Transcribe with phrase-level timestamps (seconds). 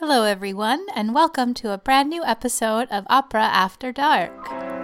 [0.00, 4.77] Hello, everyone, and welcome to a brand new episode of Opera After Dark.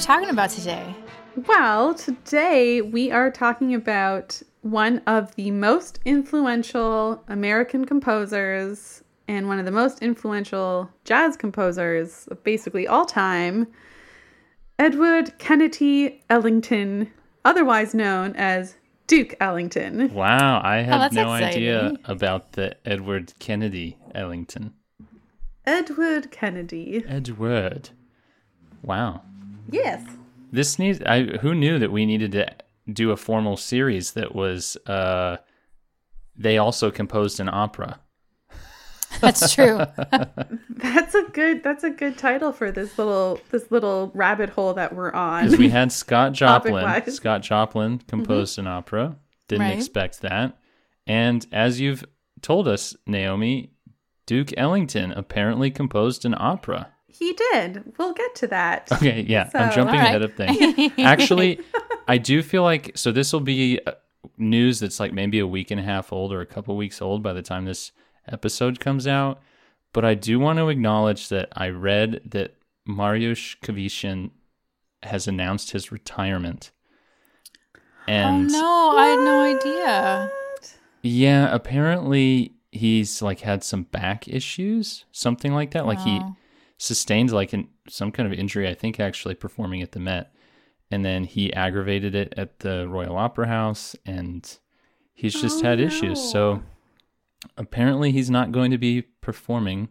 [0.00, 0.96] We talking about today?
[1.46, 9.58] Well, today we are talking about one of the most influential American composers and one
[9.58, 13.66] of the most influential jazz composers of basically all time,
[14.78, 17.12] Edward Kennedy Ellington,
[17.44, 18.76] otherwise known as
[19.06, 20.14] Duke Ellington.
[20.14, 24.72] Wow, I oh, had that's no idea about the Edward Kennedy Ellington.
[25.66, 27.04] Edward Kennedy.
[27.06, 27.90] Edward.
[28.82, 29.24] Wow.
[29.70, 30.02] Yes.
[30.52, 32.46] This needs I who knew that we needed to
[32.92, 35.36] do a formal series that was uh
[36.36, 38.00] they also composed an opera.
[39.20, 39.78] That's true.
[40.70, 44.94] That's a good that's a good title for this little this little rabbit hole that
[44.94, 45.44] we're on.
[45.44, 47.10] Because we had Scott Joplin.
[47.10, 49.16] Scott Joplin composed an opera.
[49.48, 49.76] Didn't Right.
[49.76, 50.56] expect that.
[51.06, 52.04] And as you've
[52.40, 53.72] told us, Naomi,
[54.26, 56.88] Duke Ellington apparently composed an opera.
[57.12, 57.92] He did.
[57.98, 58.88] We'll get to that.
[58.92, 60.08] Okay, yeah, I'm jumping All right.
[60.08, 60.92] ahead of things.
[60.98, 61.60] Actually,
[62.08, 63.92] I do feel like so this will be uh,
[64.38, 67.22] news that's like maybe a week and a half old or a couple weeks old
[67.22, 67.92] by the time this
[68.28, 69.40] episode comes out.
[69.92, 72.54] But I do want to acknowledge that I read that
[72.88, 74.30] Mariusz Kwiecień
[75.02, 76.70] has announced his retirement.
[77.76, 80.30] oh And no, I had no idea.
[81.02, 85.86] yeah, apparently he's like had some back issues, something like that.
[85.86, 86.36] Like he Oh.
[86.80, 90.32] Sustained like an, some kind of injury, I think actually performing at the Met.
[90.90, 94.58] And then he aggravated it at the Royal Opera House and
[95.12, 96.18] he's just Oh, had issues.
[96.32, 96.62] So
[97.58, 99.90] apparently he's not going to be performing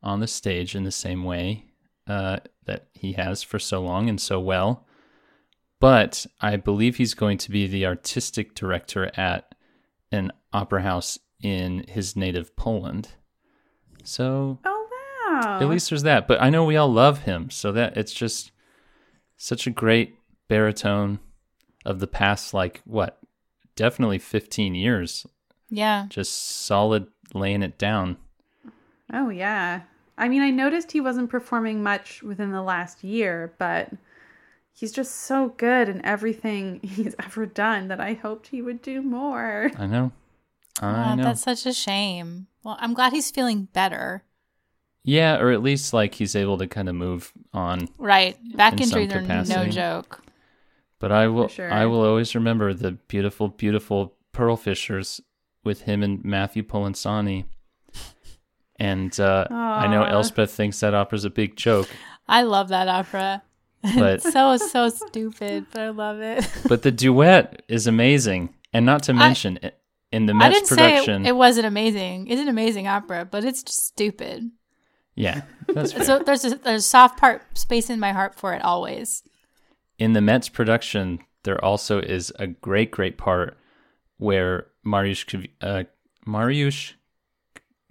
[0.00, 1.64] on the stage in the same way
[2.06, 4.86] uh, that he has for so long and so well.
[5.80, 9.56] But I believe he's going to be the artistic director at
[10.12, 13.08] an opera house in his native Poland.
[14.04, 14.77] So Oh
[15.44, 15.60] wow.
[15.60, 16.26] at least there's that.
[16.28, 18.50] But I know we all love him, so that it's just
[19.36, 20.16] such a great
[20.48, 21.18] baritone
[21.84, 23.18] of the past, like what,
[23.76, 25.26] definitely 15 years,
[25.70, 26.06] Yeah.
[26.08, 26.32] just
[26.66, 28.16] solid laying it down.
[29.12, 29.82] Oh yeah.
[30.16, 33.90] I mean, I noticed he wasn't performing much within the last year, but
[34.72, 39.00] he's just so good in everything he's ever done that I hoped he would do
[39.02, 39.70] more.
[39.78, 40.10] I know,
[40.82, 41.22] I Oh, know.
[41.22, 42.48] that's such a shame.
[42.64, 44.24] Well, I'm glad he's feeling better.
[45.08, 47.88] Yeah, or at least like he's able to kind of move on.
[47.96, 48.36] Right.
[48.54, 50.22] Back In some injuries are no joke.
[50.98, 51.72] But I will, sure.
[51.72, 55.22] I will always remember the beautiful, beautiful Pearl Fishers
[55.64, 57.46] with him and Matthew Polenzani.
[58.76, 61.88] And uh, I know Elspeth thinks that opera's a big joke,
[62.28, 63.42] I love that opera.
[63.96, 66.46] but so so stupid, but I love it.
[66.68, 69.72] but the duet is amazing, and not to mention i
[70.12, 71.26] in the I Mets didn't say production.
[71.26, 72.28] it, it wasn't amazing.
[72.28, 74.50] It's an amazing opera, but it's just stupid.
[75.18, 76.04] Yeah, that's fair.
[76.04, 79.24] So there's a, there's a soft part space in my heart for it always.
[79.98, 83.58] in the Mets production, there also is a great, great part
[84.18, 85.84] where Mariusz, Kav- uh,
[86.24, 86.94] Mariusz,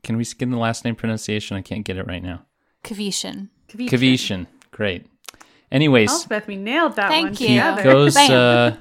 [0.04, 1.58] can we get the last name pronunciation?
[1.58, 2.46] I can't get it right now.
[2.84, 3.50] Kwiecień.
[3.68, 5.06] Kwiecień, great.
[5.70, 7.62] Anyways, Elspeth, we nailed that Thank one you.
[7.62, 8.16] he goes.
[8.16, 8.78] Uh,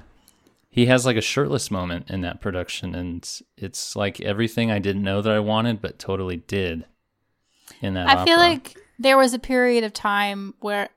[0.70, 5.02] he has like a shirtless moment in that production, and it's like everything I didn't
[5.02, 6.84] know that I wanted, but totally did.
[7.82, 10.88] In that, I feel like there was a period of time where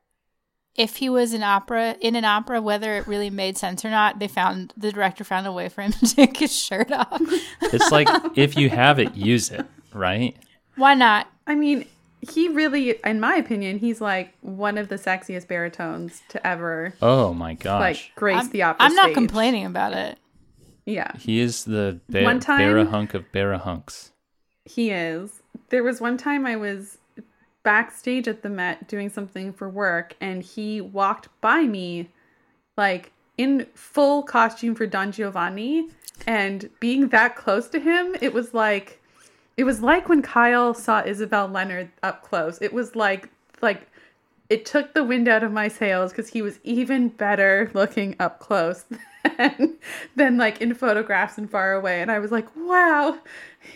[0.75, 4.19] if he was an opera in an opera, whether it really made sense or not,
[4.19, 7.21] they found the director found a way for him to take his shirt off.
[7.61, 10.37] it's like if you have it, use it, right?
[10.75, 11.27] Why not?
[11.47, 11.85] I mean,
[12.21, 17.33] he really, in my opinion, he's like one of the sexiest baritones to ever Oh
[17.33, 19.15] my gosh, like grace I'm, the opera I'm not stage.
[19.15, 20.17] complaining about it.
[20.85, 24.11] Yeah, he is the ba- One time- Barahunk of Barahunks.
[24.65, 25.38] he is.
[25.69, 26.97] There was one time I was
[27.63, 32.09] backstage at the Met doing something for work, and he walked by me,
[32.77, 35.89] like in full costume for Don Giovanni,
[36.27, 39.01] and being that close to him, it was like,
[39.57, 42.61] it was like when Kyle saw Isabel Leonard up close.
[42.61, 43.29] It was like,
[43.61, 43.88] like
[44.49, 48.39] it took the wind out of my sails because he was even better looking up
[48.39, 48.85] close
[49.37, 49.77] than,
[50.15, 52.01] than like in photographs and far away.
[52.01, 53.19] And I was like, wow,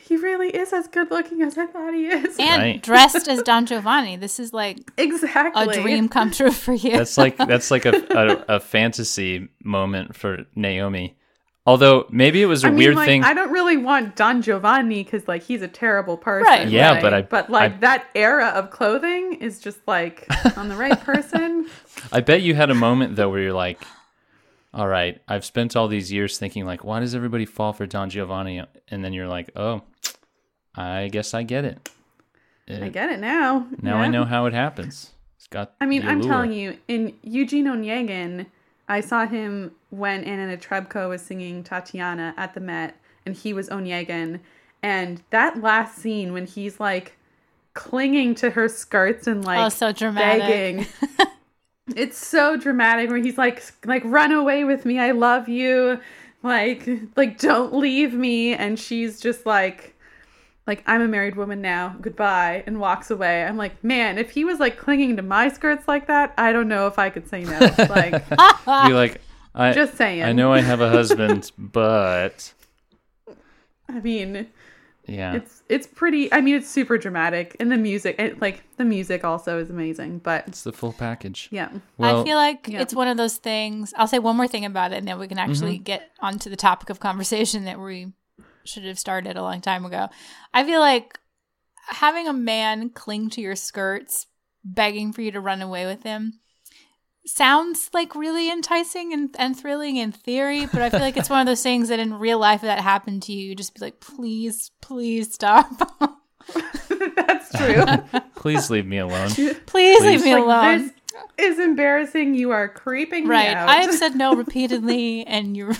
[0.03, 2.37] he really is as good looking as I thought he is.
[2.39, 2.81] And Right.
[2.81, 4.15] dressed as Don Giovanni.
[4.15, 5.77] This is like exactly.
[5.77, 6.97] a dream come true for you.
[6.97, 7.91] That's like that's like a,
[8.49, 11.17] a a fantasy moment for Naomi.
[11.65, 13.23] Although maybe it was a I mean, weird like, thing.
[13.23, 16.45] I don't really want Don Giovanni because, like, he's a terrible person.
[16.45, 16.67] Right.
[16.67, 20.27] Yeah, but I- but like I- that era of clothing is just like
[20.57, 21.69] on the right person.
[22.11, 23.81] I bet you had a moment though where you're like,
[24.73, 28.09] "All right, I've spent all these years thinking like, why does everybody fall for Don
[28.09, 29.83] Giovanni?" And then you're like, "Oh,
[30.75, 31.89] I guess I get it.
[32.69, 33.67] Uh, I get it now.
[33.81, 35.75] Now I know how it happens." It's got.
[35.79, 38.47] I mean, I'm telling you, in Eugene Onegin,
[38.89, 42.95] I saw him when Anna Netrebko was singing Tatiana at the Met,
[43.25, 44.39] and he was Onegin.
[44.81, 47.15] And that last scene when he's like
[47.73, 50.41] clinging to her skirts and like Oh, so dramatic.
[50.41, 50.87] begging.
[51.95, 54.99] it's so dramatic where he's like like run away with me.
[54.99, 55.99] I love you.
[56.41, 59.95] Like like don't leave me and she's just like
[60.67, 61.95] like I'm a married woman now.
[62.01, 63.43] Goodbye and walks away.
[63.45, 66.67] I'm like, "Man, if he was like clinging to my skirts like that, I don't
[66.67, 67.59] know if I could say no."
[67.89, 68.23] Like
[68.67, 69.21] You're like,
[69.55, 70.23] I just saying.
[70.23, 72.53] I know I have a husband, but
[73.89, 74.47] I mean,
[75.07, 78.85] yeah, it's it's pretty I mean, it's super dramatic and the music it, like the
[78.85, 81.49] music also is amazing, but it's the full package.
[81.51, 81.69] yeah.
[81.97, 82.81] Well, I feel like yeah.
[82.81, 83.93] it's one of those things.
[83.97, 85.83] I'll say one more thing about it, and then we can actually Mm-hmm.
[85.83, 88.13] get onto the topic of conversation that we
[88.65, 90.09] should have started a long time ago.
[90.53, 91.19] I feel like
[91.89, 94.27] having a man cling to your skirts,
[94.63, 96.39] begging for you to run away with him,
[97.25, 101.39] sounds like really enticing and, and thrilling in theory, but I feel like it's one
[101.41, 103.81] of those things that in real life, if that happened to you, you just be
[103.81, 105.67] like, please, please stop.
[107.15, 107.85] That's true.
[108.35, 109.29] please leave me alone.
[109.29, 110.01] please, Please.
[110.01, 110.91] leave me Like, alone.
[111.37, 112.33] This is embarrassing.
[112.35, 113.49] You are creeping Right.
[113.49, 113.69] me out.
[113.69, 115.75] I have said no repeatedly, and you're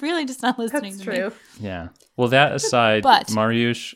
[0.00, 1.16] really just not listening That's to me.
[1.16, 1.32] true.
[1.60, 1.88] Yeah.
[2.16, 3.94] Well, that aside, But- Mariusz,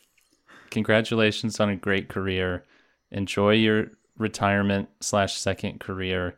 [0.71, 2.65] congratulations on a great career.
[3.11, 6.37] Enjoy your retirement slash second career,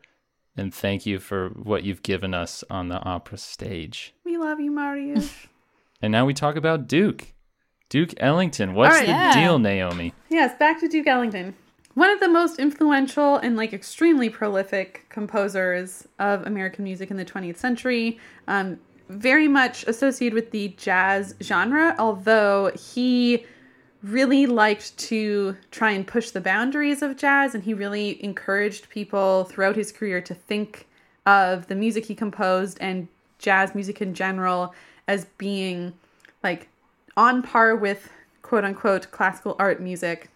[0.56, 4.14] and thank you for what you've given us on the opera stage.
[4.24, 5.20] We love you, Mario.
[6.02, 7.32] And now we talk about Duke.
[7.88, 8.74] Duke Ellington.
[8.74, 9.06] What's right.
[9.06, 9.32] the Yeah.
[9.42, 10.12] deal, Naomi?
[10.28, 11.54] yes, back to Duke Ellington.
[11.94, 17.24] One of the most influential and like extremely prolific composers of American music in the
[17.24, 18.18] 20th century.
[18.48, 23.46] Um, very much associated with the jazz genre, although he
[24.04, 29.44] really liked to try and push the boundaries of jazz and he really encouraged people
[29.44, 30.86] throughout his career to think
[31.24, 33.08] of the music he composed and
[33.38, 34.74] jazz music in general
[35.08, 35.92] as being
[36.42, 36.68] like
[37.16, 38.10] on par with
[38.42, 40.28] quote unquote classical art music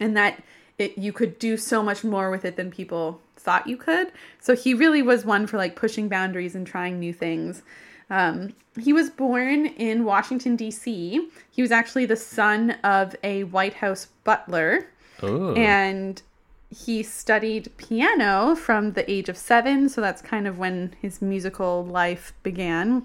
[0.00, 0.42] and that
[0.78, 4.12] it you could do so much more with it than people thought you could.
[4.40, 7.62] So he really was one for like pushing boundaries and trying new things.
[8.10, 11.28] Um, he was born in Washington D.C.
[11.50, 14.88] He was actually the son of a White House butler,
[15.22, 16.22] Oh, and
[16.70, 19.88] he studied piano from the age of seven.
[19.88, 23.04] So that's kind of when his musical life began.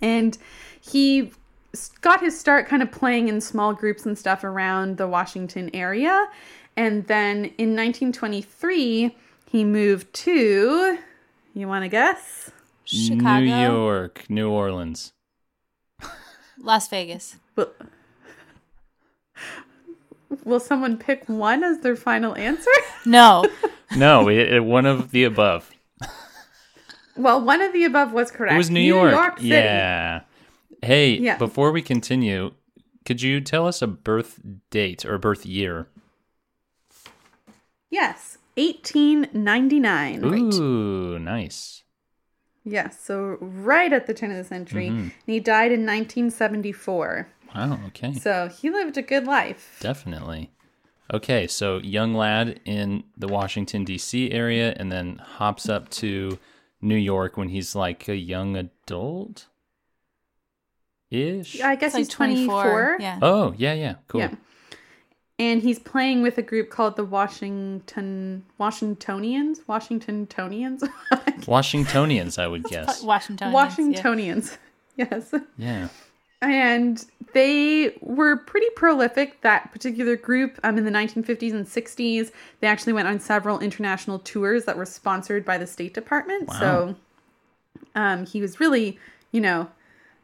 [0.00, 0.36] And
[0.80, 1.32] he
[2.00, 6.28] got his start kind of playing in small groups and stuff around the Washington area.
[6.76, 9.16] And then in 1923,
[9.50, 10.98] he moved to,
[11.54, 12.50] you want to guess?
[12.84, 15.12] Chicago, New York, New Orleans.
[16.58, 17.36] Las Vegas.
[17.56, 17.70] Will,
[20.44, 22.70] will someone pick one as their final answer?
[23.06, 23.44] No,
[23.96, 25.70] No, it, it- uh, one of the above.
[27.16, 28.54] well, one of the above was correct.
[28.54, 29.36] It was New, York.
[29.38, 29.48] City.
[29.48, 30.22] Yeah.
[30.82, 31.36] Hey, Yeah.
[31.38, 32.52] before we continue,
[33.04, 35.86] could you tell us a birth date or birth year?
[37.90, 40.24] Yes, 1899.
[40.24, 41.83] Ooh, nice.
[42.64, 44.88] Yes, so right at the turn of the century.
[44.88, 44.98] Mm-hmm.
[44.98, 47.28] And he died in 1974.
[47.54, 48.14] Wow, okay.
[48.14, 49.76] So he lived a good life.
[49.80, 50.50] Definitely.
[51.12, 54.32] Okay, so young lad in the Washington D.C.
[54.32, 56.38] area, and then hops up to
[56.80, 59.46] New York when he's like a young adult,
[61.10, 61.60] ish.
[61.60, 62.96] I guess like he's 24.
[63.00, 63.18] Yeah.
[63.20, 64.22] Oh, yeah, yeah, cool.
[64.22, 64.34] Yeah.
[65.38, 70.84] And he's playing with a group called the Washington Washingtonians, Washingtonians,
[71.46, 73.02] Washingtonians, I would guess.
[73.02, 73.52] Washington.
[73.52, 74.58] Washingtonians.
[74.96, 75.34] Yes.
[75.58, 75.88] Yeah.
[76.40, 82.30] And they were pretty prolific, that particular group, um, in the 1950s and 60s.
[82.60, 86.48] They actually went on several international tours that were sponsored by the State Department.
[86.52, 86.94] So
[87.96, 88.98] um, he was really,
[89.32, 89.68] you know,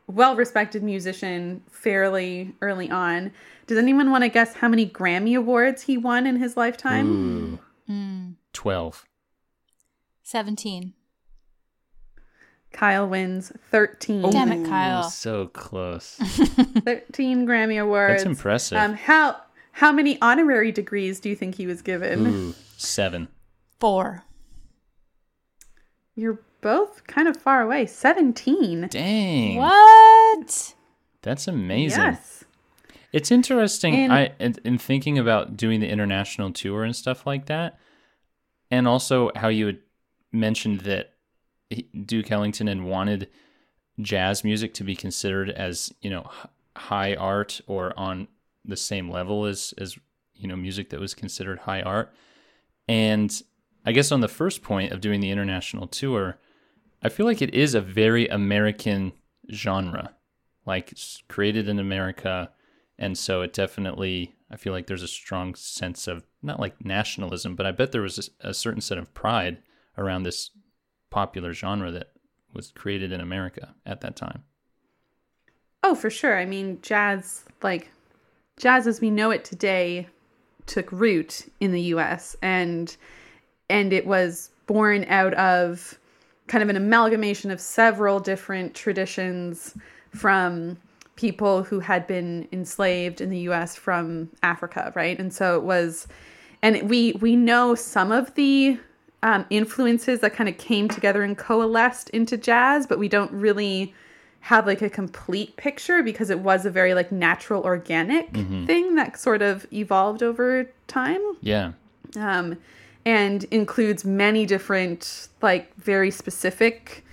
[0.06, 3.32] well respected musician fairly early on.
[3.70, 7.60] Does anyone want to guess how many Grammy Awards he won in his lifetime?
[7.88, 8.34] Ooh.
[8.52, 9.06] 12.
[10.24, 10.92] 17.
[12.72, 14.28] Kyle wins 13.
[14.32, 15.04] Damn it, Kyle.
[15.04, 16.16] So close.
[16.84, 18.24] 13 Grammy Awards.
[18.24, 18.76] That's impressive.
[18.76, 19.36] Um, how
[19.70, 22.26] how many honorary degrees do you think he was given?
[22.26, 23.28] Ooh, seven.
[23.78, 24.24] Four.
[26.16, 27.86] You're both kind of far away.
[27.86, 28.88] 17.
[28.90, 29.56] Dang.
[29.58, 30.74] What?
[31.22, 32.00] That's amazing.
[32.00, 32.44] Yes.
[33.12, 33.94] It's interesting.
[33.94, 37.78] And- I in, in thinking about doing the international tour and stuff like that,
[38.70, 39.78] and also how you had
[40.32, 41.14] mentioned that
[42.06, 43.28] Duke Ellington wanted
[44.00, 46.30] jazz music to be considered as you know
[46.76, 48.28] high art or on
[48.64, 49.98] the same level as as
[50.34, 52.12] you know music that was considered high art.
[52.88, 53.42] And
[53.84, 56.38] I guess on the first point of doing the international tour,
[57.02, 59.12] I feel like it is a very American
[59.52, 60.14] genre,
[60.66, 62.50] like it's created in America,
[63.00, 67.56] and so it definitely I feel like there's a strong sense of not like nationalism,
[67.56, 69.58] but I bet there was a, a certain set of pride
[69.96, 70.50] around this
[71.08, 72.12] popular genre that
[72.52, 74.44] was created in America at that time.
[75.82, 76.38] Oh, for sure.
[76.38, 77.90] I mean, jazz, like,
[78.58, 80.06] jazz as we know it today
[80.66, 82.96] took root in the US and
[83.68, 85.98] and it was born out of
[86.48, 89.76] kind of an amalgamation of several different traditions
[90.10, 90.76] from
[91.20, 95.18] people who had been enslaved in the US from Africa, right?
[95.18, 96.06] And so it was
[96.62, 98.78] and we we know some of the
[99.22, 103.94] um, influences that kind of came together and coalesced into jazz, but we don't really
[104.40, 108.32] have like a complete picture because it was a very like natural organic
[108.66, 111.72] thing that sort of evolved over time Yeah.
[112.16, 112.56] um,
[113.04, 117.04] and includes many different like very specific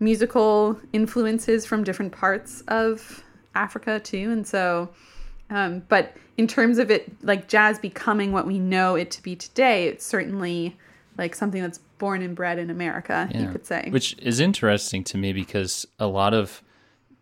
[0.00, 3.24] musical influences from different parts of
[3.58, 4.88] africa too and so
[5.50, 9.34] um, but in terms of it like jazz becoming what we know it to be
[9.34, 10.76] today it's certainly
[11.16, 13.88] like something that's born and bred in america you could say.
[13.90, 16.62] Which is interesting to me because a lot of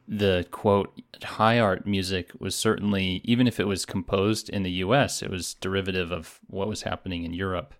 [0.09, 5.23] the quote high art music was certainly, even if it was composed in the US,
[5.23, 7.75] it was derivative of what was happening in Europe.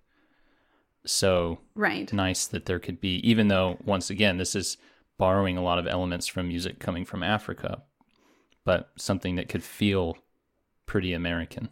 [1.04, 2.12] So right.
[2.12, 4.76] nice that there could be, even though, once again, this is
[5.18, 7.82] borrowing a lot of elements from music coming from Africa,
[8.66, 10.18] but something that could feel
[10.87, 11.68] pretty American.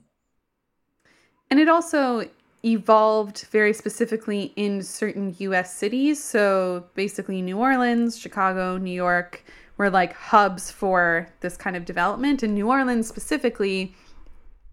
[1.50, 2.30] And it also
[2.64, 6.22] evolved very specifically in certain US cities.
[6.22, 9.44] So basically, New Orleans, Chicago, New York
[9.76, 12.44] were like hubs for this kind of development.
[12.44, 13.92] And New Orleans specifically,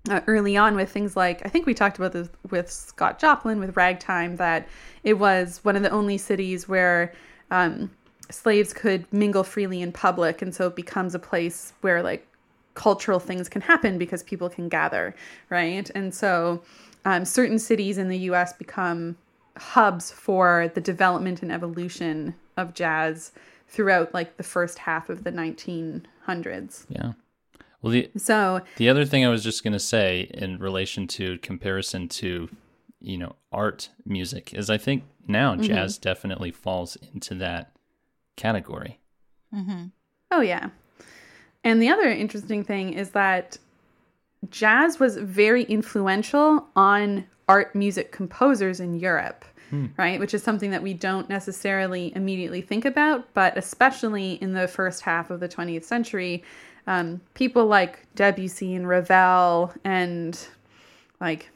[0.07, 3.59] uh, early on with things like, I think we talked about this with Scott Joplin
[3.59, 4.67] with Ragtime, that
[5.03, 7.13] it was one of the only cities where.
[7.49, 7.89] Um,
[8.31, 12.27] slaves could mingle freely in public and so it becomes a place where like
[12.73, 15.15] cultural things can happen because people can gather
[15.49, 15.89] right?
[15.93, 16.61] And so
[17.05, 19.17] um, certain cities in the us become
[19.57, 23.31] hubs for the development and evolution of jazz
[23.67, 27.13] throughout like the first half of the 1900s Yeah.
[27.81, 31.39] Well, the, so The other thing I was just going to say in relation to
[31.39, 32.49] comparison to,
[32.99, 37.71] you know, art music is I think now jazz definitely falls into that
[38.35, 38.99] category.
[39.53, 39.85] Mm-hmm.
[40.31, 40.69] Oh, yeah.
[41.63, 43.57] And the other interesting thing is that
[44.49, 49.45] jazz was very influential on art music composers in Europe,
[49.97, 50.19] right?
[50.19, 55.01] Which is something that we don't necessarily immediately think about, but especially in the first
[55.01, 56.43] half of the 20th century,
[56.87, 60.39] um, people like Debussy and Ravel and
[61.19, 61.49] like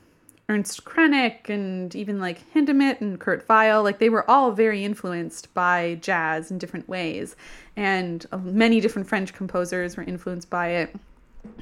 [0.47, 5.51] Ernst Krenek and even like Hindemith and Kurt Weill, like they were all very influenced
[5.53, 7.35] by jazz in different ways.
[7.75, 10.95] And uh, many different French composers were influenced by it.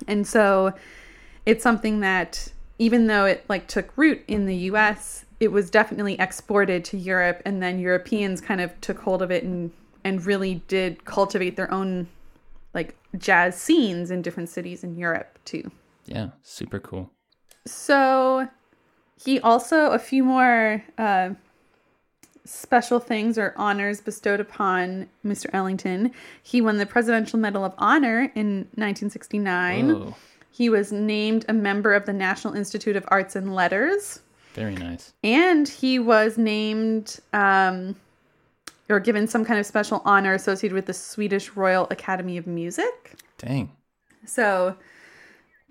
[0.08, 0.74] And so
[1.46, 6.20] it's something that even though it like took root in the US, it was definitely
[6.20, 9.72] exported to Europe and then Europeans kind of took hold of it and
[10.06, 12.08] and really did cultivate their own
[12.74, 15.72] like jazz scenes in different cities in Europe too.
[16.06, 17.10] Yeah, super cool.
[17.66, 18.50] So
[19.24, 21.32] he also a few more uh,
[22.46, 25.46] special things or honors bestowed upon Mr.
[25.54, 26.12] Ellington.
[26.42, 29.92] He won the Presidential Medal of Honor in 1969.
[29.92, 30.16] Oh,
[30.52, 34.20] He was named a member of the National Institute of Arts and Letters,
[34.54, 35.14] very nice.
[35.24, 37.96] and he was named um,
[38.90, 43.16] or given some kind of special honor associated with the Swedish Royal Academy of Music.
[43.38, 43.72] Dang.
[44.26, 44.76] So,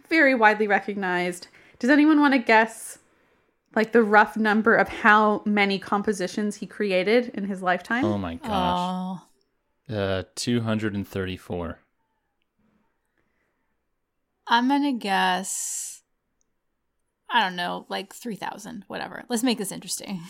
[0.08, 1.48] very widely recognized.
[1.78, 2.98] Does anyone want to guess
[3.74, 8.04] like the rough number of how many compositions he created in his lifetime?
[8.04, 9.20] Oh my gosh.
[9.90, 11.78] Oh, Uh, 234.
[14.46, 16.02] I'm gonna guess.
[17.30, 19.24] I don't know, like 3,000, whatever.
[19.28, 20.20] Let's make this interesting.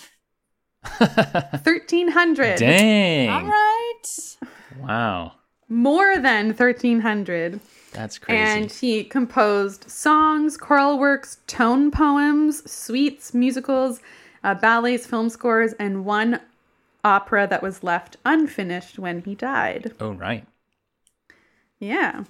[0.98, 2.58] 1300.
[2.58, 3.28] Dang.
[3.30, 4.36] All right.
[4.78, 5.32] Wow.
[5.68, 7.60] More than 1300.
[7.92, 8.42] That's crazy.
[8.42, 14.00] And he composed songs, choral works, tone poems, suites, musicals,
[14.42, 16.40] uh, ballets, film scores, and one
[17.04, 19.92] opera that was left unfinished when he died.
[20.00, 20.46] oh, right.
[21.78, 22.24] Yeah.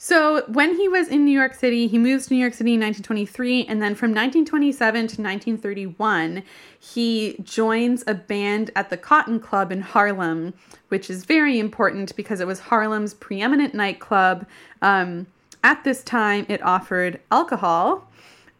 [0.00, 2.80] So when he was in New York City, he moves to New York City in
[2.80, 6.44] 1923, and then from 1927 to 1931,
[6.78, 10.54] he joins a band at the Cotton Club in Harlem,
[10.86, 14.46] which is very important because it was Harlem's preeminent nightclub.
[14.82, 15.26] Um,
[15.64, 18.08] at this time, it offered alcohol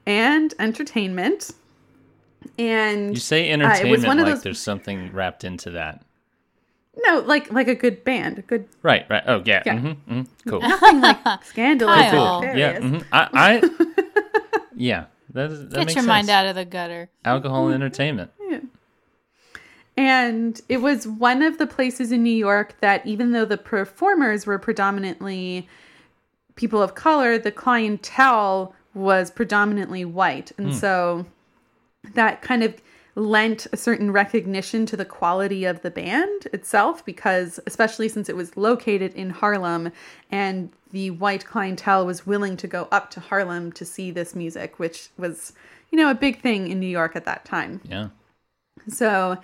[0.07, 1.53] and entertainment.
[2.59, 5.71] And You say uh, it entertainment was one of like those there's something wrapped into
[5.71, 6.03] that.
[7.07, 9.23] No, like like a good band, a good Right, right.
[9.27, 9.63] Oh, yeah.
[9.67, 9.79] Yeah.
[9.79, 10.61] hmm hmm Cool.
[10.63, 12.41] nothing like scandalous or Kyle.
[12.43, 12.83] nefarious.
[12.85, 12.89] yeah.
[12.89, 15.05] hmm I, I, yeah.
[15.35, 17.11] That, is- that Get makes your mind out of the gutter.
[17.25, 18.31] Alcohol and entertainment.
[19.97, 24.47] And it was one of the places in New York that, even though the performers
[24.47, 25.69] were predominantly
[26.55, 30.53] people of color, the clientele was predominantly white.
[30.57, 31.27] And so
[32.15, 32.75] that kind of
[33.19, 38.37] lent a certain recognition to the quality of the band itself, because especially since it
[38.37, 39.93] was located in Harlem
[40.31, 44.79] and the white clientele was willing to go up to Harlem to see this music,
[44.79, 45.53] which was,
[45.91, 47.81] you know, a big thing in New York at that time.
[47.85, 48.09] Yeah.
[48.89, 49.39] So,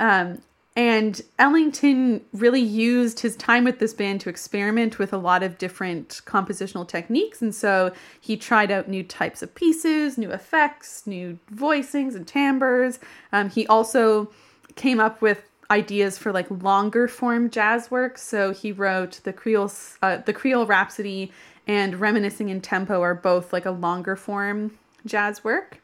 [0.00, 0.40] um,
[0.78, 5.58] and Ellington really used his time with this band to experiment with a lot of
[5.58, 7.42] different compositional techniques.
[7.42, 13.00] And so he tried out new types of pieces, new effects, new voicings and timbres.
[13.32, 14.30] Um, he also
[14.76, 18.16] came up with ideas for like longer form jazz work.
[18.16, 21.32] So he wrote the Creole, uh, the Creole Rhapsody
[21.66, 25.80] and Reminiscing in Tempo are both like a longer form jazz work.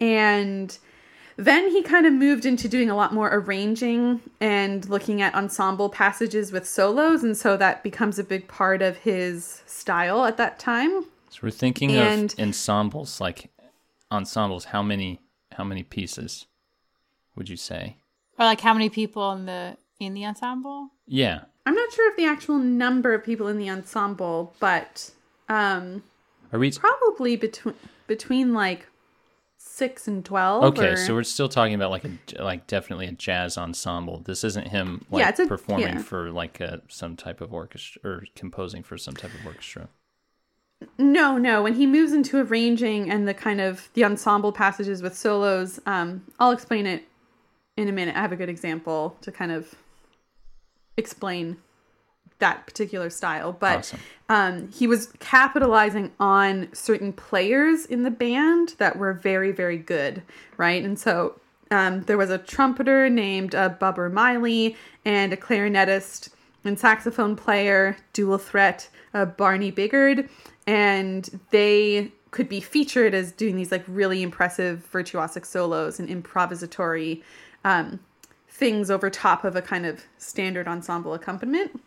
[0.00, 0.78] And
[1.36, 5.88] then he kind of moved into doing a lot more arranging and looking at ensemble
[5.88, 7.22] passages with solos.
[7.22, 11.04] And so that becomes a big part of his style at that time.
[11.30, 13.50] So we're thinking And- of ensembles, like
[14.10, 14.66] ensembles.
[14.66, 15.20] How many?
[15.52, 16.46] How many pieces
[17.36, 17.96] would you say?
[18.38, 20.90] Or like how many people in the in the ensemble?
[21.06, 21.42] Yeah.
[21.66, 25.10] I'm not sure of the actual number of people in the ensemble, but
[25.48, 26.02] um,
[26.52, 26.72] Are we?
[26.72, 27.74] probably between
[28.06, 28.86] between like
[29.72, 30.64] six and twelve.
[30.64, 34.20] Okay, or- so we're still talking about like a like definitely a jazz ensemble.
[34.24, 35.98] This isn't him like Yeah, a- performing yeah.
[36.02, 39.88] for like a, some type of orchestra or composing for some type of orchestra.
[40.98, 41.62] No, no.
[41.62, 46.24] When he moves into arranging and the kind of the ensemble passages with solos, um,
[46.40, 47.04] I'll explain it
[47.76, 48.16] in a minute.
[48.16, 49.74] I have a good example to kind of
[50.96, 51.56] explain
[52.42, 53.52] that particular style.
[53.52, 54.00] But Awesome.
[54.28, 60.22] um, he was capitalizing on certain players in the band that were very, very good,
[60.56, 60.84] right?
[60.84, 66.30] And so um, there was a trumpeter named uh, Bubber Miley and a clarinetist
[66.64, 70.28] and saxophone player, dual threat, uh, Barney Bigard,
[70.66, 77.22] and they could be featured as doing these like really impressive virtuosic solos and improvisatory
[77.64, 78.00] um,
[78.48, 81.80] things over top of a kind of standard ensemble accompaniment.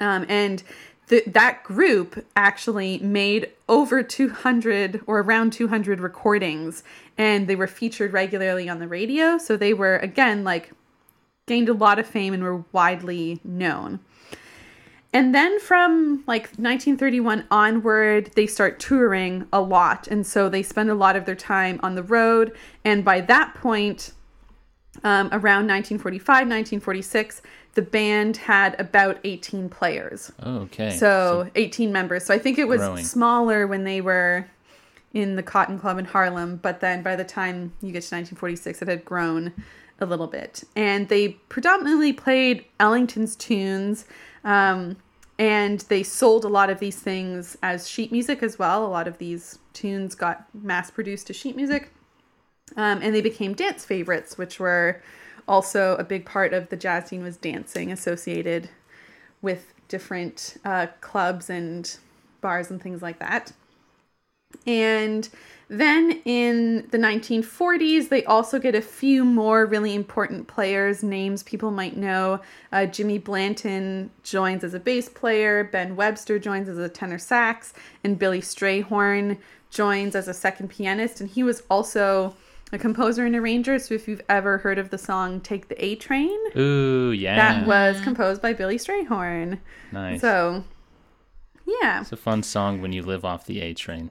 [0.00, 0.62] Um, and
[1.08, 6.82] th- that group actually made over 200 or around 200 recordings
[7.18, 9.38] and they were featured regularly on the radio.
[9.38, 10.72] So they were, again, like
[11.46, 14.00] gained a lot of fame and were widely known.
[15.12, 20.08] And then from like 1931 onward, they start touring a lot.
[20.08, 22.54] And so they spend a lot of their time on the road.
[22.84, 24.12] And by that point,
[25.04, 27.42] um, around 1945, 1946,
[27.76, 30.32] the band had about 18 players.
[30.42, 30.96] Oh, okay.
[30.96, 32.24] So 18 members.
[32.24, 33.04] So I think it was Growing.
[33.04, 34.46] smaller when they were
[35.12, 38.80] in the Cotton Club in Harlem, but then by the time you get to 1946,
[38.80, 39.52] it had grown
[40.00, 40.64] a little bit.
[40.74, 44.06] And they predominantly played Ellington's tunes,
[44.42, 44.96] um,
[45.38, 48.86] and they sold a lot of these things as sheet music as well.
[48.86, 51.92] A lot of these tunes got mass produced to sheet music.
[52.76, 55.02] Um, and they became dance favorites, which were
[55.48, 58.68] also a big part of the jazz scene was dancing associated
[59.42, 61.96] with different uh, clubs and
[62.40, 63.52] bars and things like that.
[64.66, 65.28] And
[65.68, 71.70] then in the 1940s, they also get a few more really important players, names people
[71.70, 72.40] might know.
[72.70, 77.74] Uh, Jimmy Blanton joins as a bass player, Ben Webster joins as a tenor sax,
[78.04, 79.38] and Billy Strayhorn
[79.70, 81.20] joins as a second pianist.
[81.20, 82.34] And he was also
[82.72, 83.78] a composer and arranger.
[83.78, 87.36] So if you've ever heard of the song Take the A Train, Ooh, yeah.
[87.36, 89.58] that was composed by Billy Strayhorn.
[89.92, 90.20] nice.
[90.20, 90.64] So,
[91.64, 92.00] yeah.
[92.00, 94.10] it's a fun song when you live off the A train.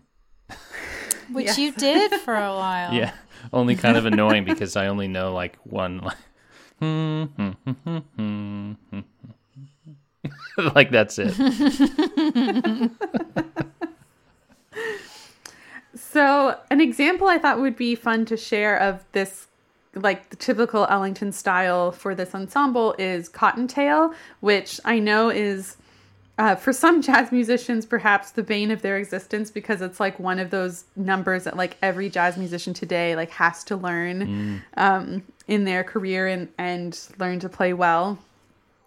[1.32, 1.58] Which Yes.
[1.58, 2.94] you did for a while.
[2.94, 3.12] Yeah,
[3.52, 5.98] only kind of annoying because I only know like one.
[6.00, 6.18] Like,
[6.80, 9.00] hmm, hmm, hmm,
[10.76, 11.34] like that's it.
[16.16, 19.48] So, an example I thought would be fun to share of this,
[19.96, 25.76] like the typical Ellington style for this ensemble, is Cottontail, which I know is,
[26.38, 30.40] uh, for some jazz musicians, perhaps the bane of their existence because it's like one
[30.40, 35.66] of those numbers that like every jazz musician today like has to learn um, in
[35.66, 38.18] their career and and learn to play well.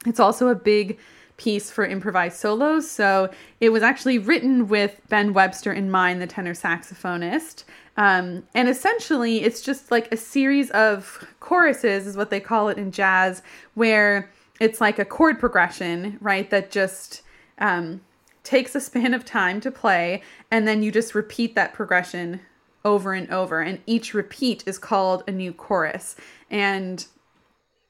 [0.07, 0.99] It's also a big
[1.39, 2.91] piece for improvised solos.
[2.91, 7.65] So it was actually written with Ben Webster in mind, the tenor saxophonist.
[7.97, 12.79] Um, and essentially, it's just like a series of choruses, is what they call it
[12.79, 13.43] in jazz,
[13.75, 16.51] where it's like a chord progression, right?
[16.51, 17.23] That just
[17.59, 18.03] um,
[18.45, 22.41] takes a span of time to play, and then you just repeat that progression
[22.85, 23.61] over and over.
[23.61, 26.15] And each repeat is called a new chorus.
[26.51, 27.05] And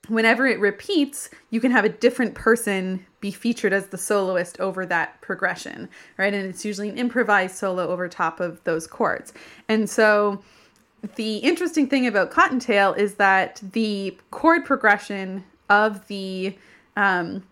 [0.08, 4.86] whenever it repeats, you can have a different person be featured as the soloist over
[4.86, 6.32] that progression, right?
[6.32, 9.32] And it's usually an improvised solo over top of those chords.
[9.68, 10.42] And so
[11.16, 16.56] the interesting thing about Cottontail is that the chord progression of the
[16.96, 17.44] um,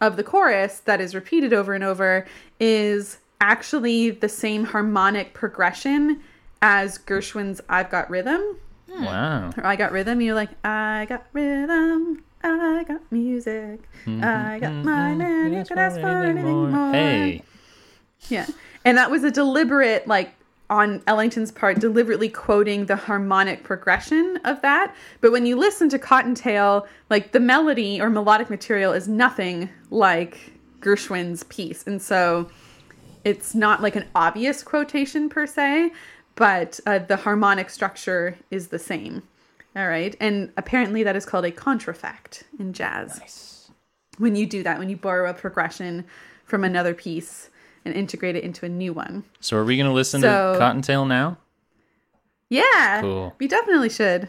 [0.00, 2.26] of the chorus that is repeated over and over
[2.58, 6.20] is actually the same harmonic progression
[6.62, 8.56] as Gershwin's "I've Got Rhythm."
[8.90, 9.50] Wow.
[9.56, 15.14] or I got rhythm, you're like, I got rhythm, I got music, I got my
[15.14, 16.92] man, you could ask for anything more.
[16.92, 17.42] Hey,
[18.28, 18.46] Yeah.
[18.84, 20.32] And that was a deliberate, like,
[20.70, 24.94] on Ellington's part, deliberately quoting the harmonic progression of that.
[25.20, 30.52] But when you listen to Cottontail, like, the melody or melodic material is nothing like
[30.80, 31.86] Gershwin's piece.
[31.86, 32.48] And so
[33.24, 35.90] it's not like an obvious quotation per se,
[36.36, 39.22] but uh, the harmonic structure is the same.
[39.76, 40.16] All right.
[40.20, 43.70] And apparently that is called a contrafact in jazz.
[44.18, 46.04] When you do that, when you borrow a progression
[46.44, 47.48] from another piece
[47.84, 49.24] and integrate it into a new one.
[49.40, 51.38] so are we gonna listen So- to Cottontail now?
[52.48, 53.00] Yeah.
[53.00, 53.34] Cool.
[53.38, 54.28] We definitely should.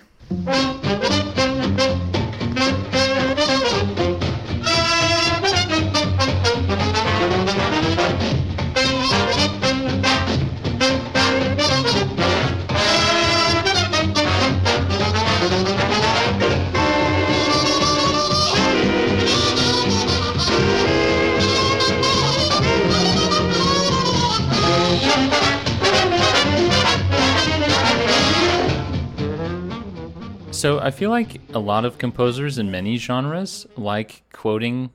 [30.61, 34.91] So I feel like a lot of composers in many genres like quoting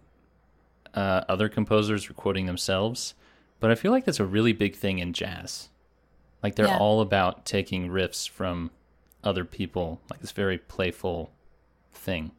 [0.95, 3.15] uh, other composers or quoting themselves,
[3.59, 5.71] but I feel like that's a really big thing in jazz.
[6.41, 6.79] Like they're Yeah.
[6.79, 8.71] all about taking riffs from
[9.25, 11.33] other people, like this very playful
[11.93, 12.31] thing.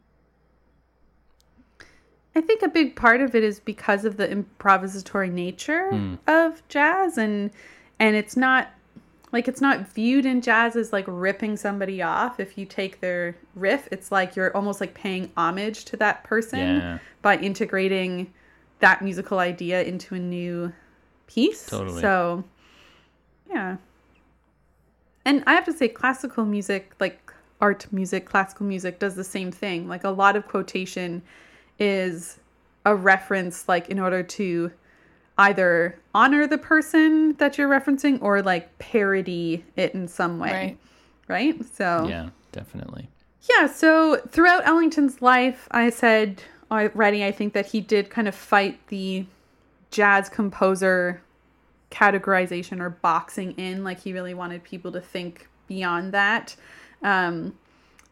[2.34, 7.18] I think a big part of it is because of the improvisatory nature of jazz
[7.18, 7.50] and
[7.98, 8.70] and it's not
[9.32, 13.36] like it's not viewed in jazz as like ripping somebody off if you take their
[13.54, 16.98] riff it's like you're almost like paying homage to that person Yeah.
[17.22, 18.32] by integrating
[18.80, 20.72] that musical idea into a new
[21.26, 22.00] piece Totally.
[22.00, 22.44] so
[23.50, 23.76] yeah
[25.24, 29.50] and i have to say classical music like art music classical music does the same
[29.52, 31.20] thing like a lot of quotation
[31.78, 32.38] is
[32.86, 34.70] a reference like in order to
[35.38, 40.50] either honor the person that you're referencing or like parody it in some way
[41.28, 41.54] Right.
[41.56, 43.08] right, so Yeah, definitely.
[43.48, 48.34] yeah, so throughout Ellington's life, I said already, I think that he did kind of
[48.34, 49.26] fight the
[49.90, 51.22] jazz composer
[51.90, 53.84] categorization or boxing in.
[53.84, 56.56] Like he really wanted people to think beyond that.
[57.02, 57.56] Um,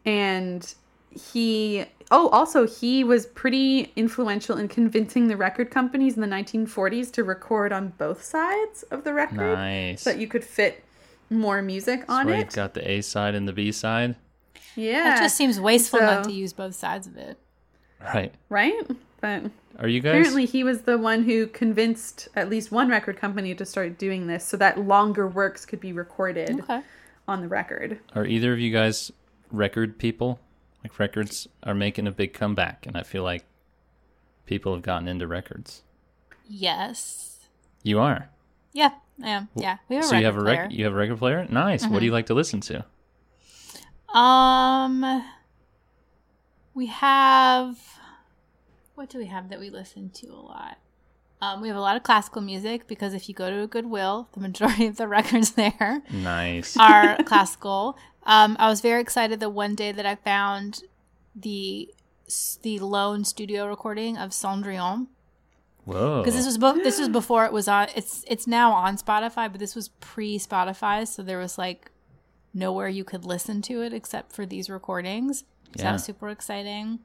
[0.05, 0.73] and
[1.11, 7.11] he, oh, also, he was pretty influential in convincing the record companies in the 1940s
[7.13, 10.01] to record on both sides of the record Nice.
[10.03, 10.83] so that you could fit
[11.29, 12.39] more music So on where it.
[12.45, 14.15] you've got the A side and the B side.
[14.75, 15.15] yeah.
[15.15, 17.37] It just seems wasteful not to use both sides of it.
[18.01, 18.33] Right.
[18.49, 18.73] right?
[19.19, 23.17] But Are you guys apparently he was the one who convinced at least one record
[23.17, 26.81] company to start doing this so that longer works could be recorded Okay.
[27.27, 27.99] on the record.
[28.15, 29.11] are either of you guys
[29.51, 30.39] record people?
[30.87, 33.43] Like records are making a big comeback and I feel like
[34.45, 35.83] people have gotten into records.
[36.47, 37.39] Yes.
[37.83, 38.29] You are.
[38.71, 39.49] Yeah, I am.
[39.53, 39.79] Yeah.
[39.89, 40.61] We have a so record you have a player.
[40.61, 41.45] rec- you have a record player?
[41.49, 41.85] Nice.
[41.85, 42.85] What do you like to listen to?
[44.17, 45.25] Um,
[46.73, 47.77] we have.
[48.95, 50.77] What do we have that we listen to a lot?
[51.41, 54.27] Um, we have a lot of classical music because if you go to a Goodwill,
[54.33, 56.75] the majority of the records there Nice.
[56.77, 57.97] are classical.
[58.23, 60.83] Um, I was very excited the one day that I found
[61.35, 61.93] the
[62.61, 65.07] the lone studio recording of Cendrillon
[65.85, 66.21] Whoa.
[66.21, 67.87] because this was this was before it was on.
[67.95, 71.91] It's it's now on Spotify, but this was pre Spotify, so there was like
[72.53, 75.39] nowhere you could listen to it except for these recordings.
[75.39, 75.45] So
[75.77, 75.91] that Yeah.
[75.93, 76.99] was super exciting.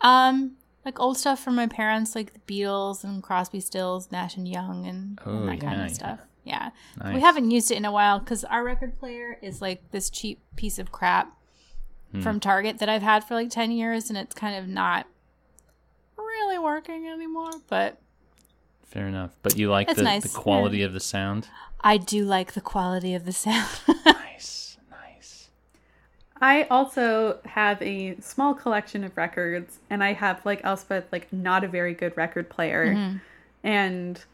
[0.00, 0.52] Um,
[0.88, 4.86] like old stuff from my parents, like the Beatles and Crosby, Stills, Nash and Young,
[4.86, 6.20] and, Oh, and that kind yeah, of stuff.
[6.44, 6.70] Yeah,
[7.12, 10.40] we haven't used it in a while because our record player is like this cheap
[10.56, 11.34] piece of crap
[12.12, 12.22] Hmm.
[12.22, 15.06] from Target that I've had for like ten years, and it's kind of not
[16.16, 17.50] really working anymore.
[17.68, 18.00] But
[18.86, 19.36] Fair enough.
[19.42, 21.48] But you like the, nice, the quality of the sound?
[21.82, 23.68] I do like the quality of the sound.
[24.06, 24.06] nice.
[24.06, 24.67] Nice.
[26.40, 31.64] I also have a small collection of records, and I have, like Elspeth, like not
[31.64, 33.18] a very good record player.
[33.64, 34.24] And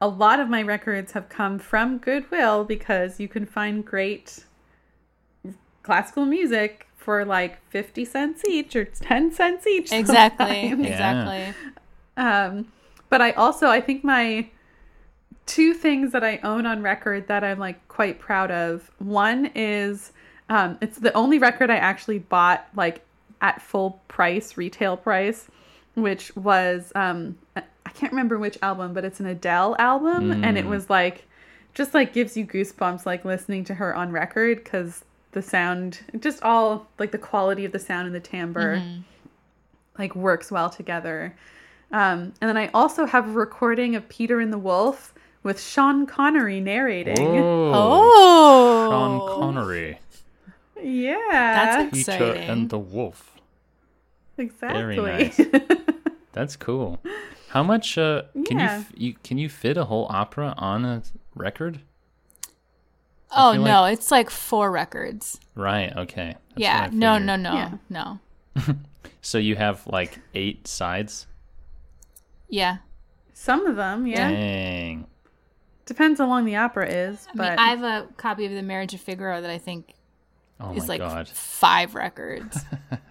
[0.00, 4.44] a lot of my records have come from Goodwill because you can find great
[5.82, 9.92] classical music for like 50 cents each or 10 cents each.
[9.92, 10.86] exactly, sometimes.
[10.86, 11.54] exactly.
[12.16, 12.72] Um,
[13.08, 14.48] but I also I think my
[15.46, 18.90] two things that I own on record that I'm like quite proud of.
[18.98, 20.12] One is
[20.48, 23.04] um, it's the only record I actually bought like
[23.40, 25.48] at full price, retail price,
[25.94, 30.66] which was um, I can't remember which album, but it's an Adele album, and it
[30.66, 31.24] was like
[31.74, 36.42] just like gives you goosebumps like listening to her on record because the sound just
[36.42, 38.82] all like the quality of the sound and the timbre
[39.98, 41.34] like works well together.
[41.90, 46.06] Um, and then I also have a recording of Peter and the Wolf with Sean
[46.06, 47.18] Connery narrating.
[47.18, 48.88] Oh.
[48.90, 49.98] Sean Oh, Connery.
[50.82, 52.48] Yeah, That's Peter Exciting.
[52.50, 53.36] and the Wolf.
[54.38, 54.96] exactly.
[54.96, 55.40] Very nice.
[56.32, 56.98] That's cool.
[57.50, 61.02] How much uh can you, f- you can you fit a whole opera on a
[61.34, 61.80] record?
[63.34, 65.38] oh feel no, it's like four records.
[65.54, 66.36] Right, okay.
[66.50, 67.72] That's yeah, no, no, no, Yeah.
[67.90, 68.18] no.
[69.24, 71.26] So you have like 8 sides?
[72.48, 72.78] Yeah,
[73.32, 74.30] Some of them, yeah.
[74.30, 75.06] Dang.
[75.86, 78.62] Depends how long the opera is, I but mean, I have a copy of The
[78.62, 79.94] Marriage of Figaro that I think
[80.60, 81.28] Oh is my like god.
[81.28, 82.58] five records.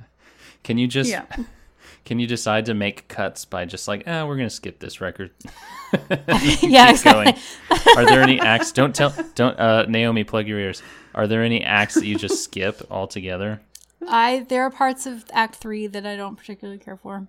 [0.63, 1.25] Can you just yeah.
[2.05, 5.01] can you decide to make cuts by just like, "Ah, we're going to skip this
[5.01, 5.31] record."
[6.09, 7.27] yeah, Keep going.
[7.29, 7.93] exactly.
[7.97, 8.71] Are there any acts?
[8.71, 9.13] Don't tell.
[9.35, 10.83] Don't uh, Naomi plug your ears.
[11.15, 13.61] Are there any acts that you just skip altogether?
[14.07, 17.27] I there are parts of Act Three that I don't particularly care for.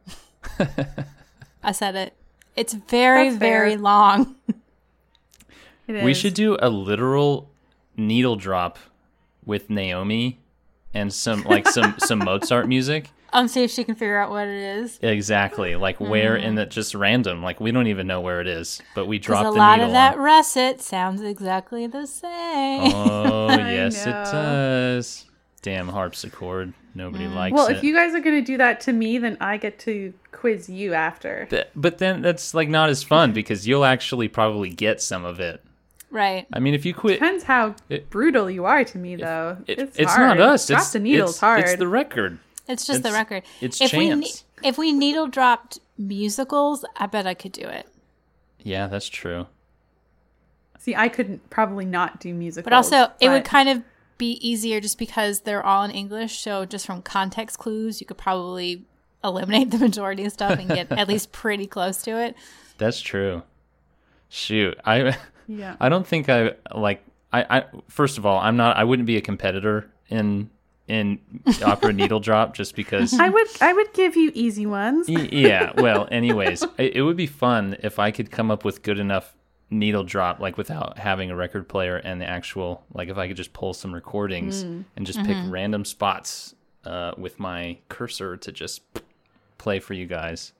[1.63, 2.15] I said it.
[2.55, 4.37] It's very, very long.
[5.89, 7.51] It We should do a literal
[7.97, 8.79] needle drop
[9.45, 10.41] with Naomi
[10.95, 13.11] and some like some some Mozart music.
[13.35, 14.99] Um, see if she can figure out what it is.
[15.01, 18.83] Exactly, like where in that just random, like we don't even know where it is,
[18.95, 20.21] but we Because drop a the lot of that on.
[20.21, 22.93] recit sounds exactly the same.
[22.95, 25.25] Oh I yes, it does.
[25.63, 27.55] Damn harpsichord, nobody likes it.
[27.55, 27.77] Well, it.
[27.79, 30.69] if you guys are going to do that to me, then I get to quiz
[30.69, 31.47] you after.
[31.49, 35.41] Th- but then that's like not as fun because you'll actually probably get some of
[35.41, 35.65] it.
[36.13, 36.47] Right.
[36.53, 39.59] I mean, if you quit, Depends how It- brutal you are to me, though.
[39.67, 40.39] it- it's it's hard.
[40.39, 40.67] not us.
[40.69, 41.61] Drop it's the needles it's, hard.
[41.61, 42.39] It's the record.
[42.69, 43.43] It's just the record.
[43.61, 44.25] it's if we
[44.63, 47.87] if we needle dropped musicals, I bet I could do it.
[48.63, 49.47] Yeah, that's true.
[50.79, 52.65] See, I couldn't probably not do musicals.
[52.65, 53.83] But also, it would kind of
[54.19, 56.39] be easier just because they're all in English.
[56.41, 58.85] So just from context clues, you could probably
[59.25, 62.35] eliminate the majority of stuff and get at least pretty close to it.
[62.79, 63.43] That's true.
[64.29, 65.17] Shoot, I
[65.59, 65.77] Yeah.
[65.81, 67.05] I don't think I like.
[67.33, 68.77] I, I first of all, I'm not.
[68.77, 70.51] I wouldn't be a competitor in
[70.89, 71.19] in
[71.65, 73.19] opera needle drop just because.
[73.19, 75.09] I would I would give you easy ones.
[75.09, 75.73] Yeah.
[75.77, 79.35] Well, anyways, it, it would be fun if I could come up with good enough
[79.71, 83.37] needle drop, like without having a record player and the actual, like if I could
[83.37, 88.83] just pull some recordings and just pick random spots uh, with my cursor to just
[89.57, 90.53] play for you guys.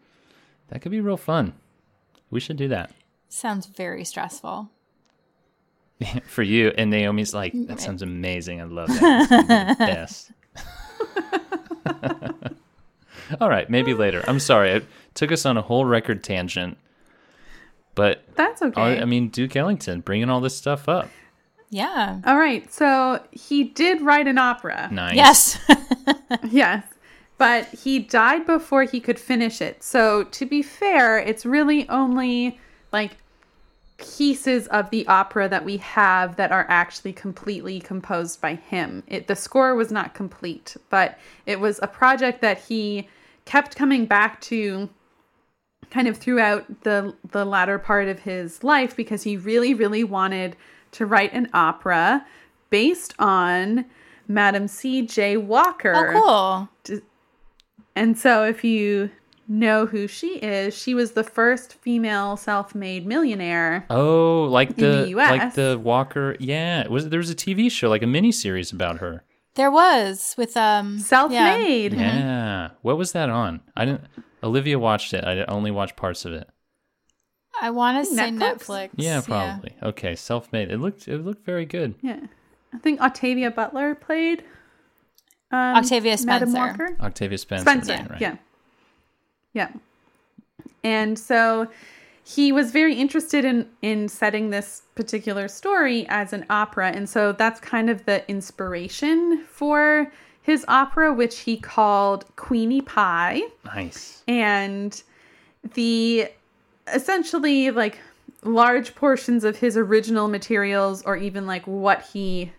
[0.69, 1.53] That could be real fun.
[2.31, 2.91] We should do that
[3.33, 4.69] Sounds very stressful.
[6.27, 6.73] for you.
[6.77, 8.61] And Naomi's like, that sounds amazing.
[8.61, 9.21] I love that.
[9.23, 10.33] It's gonna be the best.
[13.41, 14.23] All right, maybe later.
[14.27, 14.71] I'm sorry.
[14.71, 14.85] It
[15.15, 16.77] took us on a whole record tangent.
[17.95, 18.81] But That's okay.
[18.81, 21.09] I I mean, Duke Ellington bringing all this stuff up.
[21.71, 22.21] Yeah.
[22.27, 22.71] All right.
[22.73, 24.89] So he did write an opera.
[24.93, 25.15] Nice.
[25.17, 25.59] Yes.
[26.51, 26.85] Yes.
[27.39, 29.83] But he died before he could finish it.
[29.83, 32.59] So to be fair, it's really only
[32.93, 33.17] like
[34.03, 39.03] pieces of the opera that we have that are actually completely composed by him.
[39.07, 43.09] It the score was not complete, but it was a project that he
[43.45, 44.89] kept coming back to
[45.91, 50.57] kind of throughout the the latter part of his life because he really really wanted
[50.93, 52.25] to write an opera
[52.71, 53.85] based on
[54.29, 55.03] Madam C.
[55.03, 55.37] J.
[55.37, 55.93] Walker.
[56.15, 57.01] Oh, cool.
[57.95, 59.11] And so if you
[59.49, 63.85] know who she is, she was the first female self-made millionaire.
[63.91, 65.31] Oh, like In the, the US.
[65.31, 66.37] like the Walker.
[66.41, 69.25] Yeah, was there was a TV show like a mini series about her.
[69.55, 70.99] There was with um.
[70.99, 71.93] Self-made.
[71.93, 73.61] Yeah, what was that on?
[73.77, 74.05] I didn't.
[74.43, 75.25] Olivia watched it.
[75.25, 76.49] I only watched parts of it.
[77.61, 78.59] I want to say Netflix?
[78.65, 78.91] Netflix.
[78.97, 79.77] Yeah, probably.
[79.83, 80.71] Okay, self-made.
[80.71, 81.95] It looked it looked very good.
[82.01, 82.21] Yeah.
[82.75, 84.43] I think Octavia Butler played
[85.51, 86.83] um, Octavia Madam Spencer.
[86.83, 86.97] Walker.
[87.01, 87.63] Octavia Spencer.
[87.63, 88.07] Spencer.
[88.11, 88.21] right.
[88.21, 88.37] Yeah.
[89.53, 89.71] Yeah.
[90.85, 91.69] And so
[92.25, 97.33] he was very interested in in setting this particular story as an opera and so
[97.33, 100.11] that's kind of the inspiration for
[100.41, 104.23] his opera which he called Queenie Pie Nice.
[104.29, 105.03] and
[105.75, 106.29] the
[106.93, 107.99] essentially like
[108.45, 112.53] large portions of his original materials or even like what he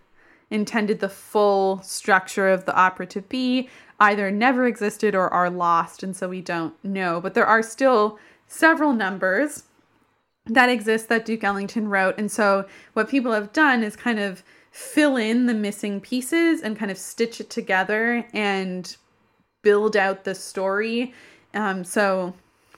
[0.50, 3.70] intended the full structure of the opera to be
[4.04, 8.20] either never existed or are lost and so we don't know but there are still
[8.48, 9.64] several numbers
[10.46, 14.44] that exist that Duke Ellington wrote and so what people have done is kind of
[14.72, 18.98] fill in the missing pieces and kind of stitch it together and
[19.62, 21.14] build out the story
[21.54, 22.34] um, so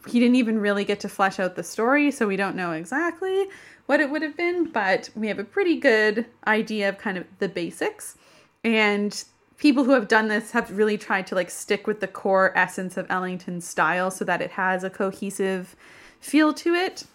[0.08, 3.46] he didn't even really get to flesh out the story, so we don't know exactly
[3.88, 7.26] what it would have been, but we have a pretty good idea of kind of
[7.40, 8.18] the basics.
[8.64, 9.24] And
[9.58, 12.98] people who have done this have really tried to like stick with the core essence
[12.98, 15.76] of Ellington's style so that it has a cohesive
[16.20, 17.06] feel to it.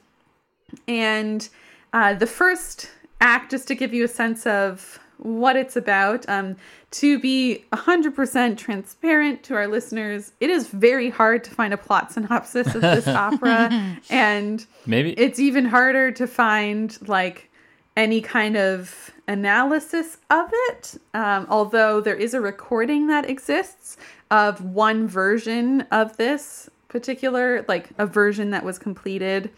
[0.86, 1.48] And
[1.92, 6.56] uh, the first act, just to give you a sense of what it's about, um,
[6.90, 12.10] to be 100% transparent to our listeners, it is very hard to find a plot
[12.10, 13.98] synopsis of this opera.
[14.10, 17.49] And Maybe it's even harder to find like
[17.96, 21.00] any kind of analysis of it.
[21.14, 23.96] Um, although there is a recording that exists
[24.30, 29.50] of one version of this particular, like a version that was completed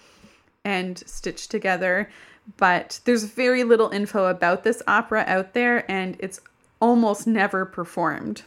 [0.65, 2.11] and stitched together.
[2.57, 6.41] But there's very little info about this opera out there, and it's
[6.81, 8.43] almost never performed.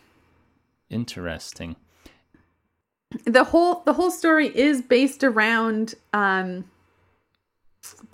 [0.90, 1.76] interesting.
[3.26, 6.66] the whole the whole story is based around um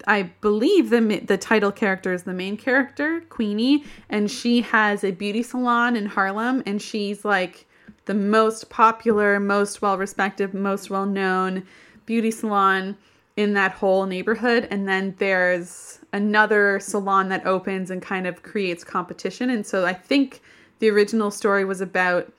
[0.08, 5.12] I believe the the title character is the main character, Queenie, and she has a
[5.12, 7.68] beauty salon in Harlem and she's like
[8.06, 11.64] the most popular, most well-respected, most well-known
[12.06, 12.98] beauty salon
[13.38, 14.68] in that whole neighborhood.
[14.72, 19.50] And then there's another salon that opens and kind of creates competition.
[19.50, 20.42] And so I think
[20.80, 22.32] the original story was about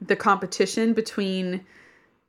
[0.00, 1.64] the competition between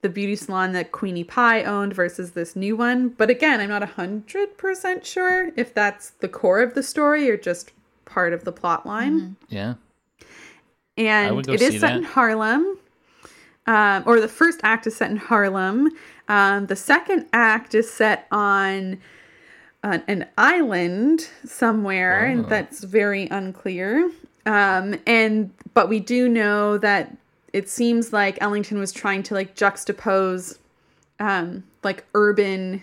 [0.03, 3.09] the beauty salon that Queenie Pie owned versus this new one.
[3.09, 7.71] But again, I'm not 100% sure if that's the core of the story or just
[8.05, 9.37] part of the plot line.
[9.49, 9.75] Yeah.
[10.97, 11.97] And it is set that.
[11.97, 12.77] in Harlem.
[13.65, 15.89] Um, or the first act is set in Harlem.
[16.27, 18.99] Um, the second act is set on
[19.83, 22.31] an, an island somewhere, Whoa.
[22.31, 24.11] and that's very unclear.
[24.45, 27.15] Um, and but we do know that
[27.53, 30.57] it seems like Ellington was trying to like juxtapose
[31.19, 32.81] um, like urban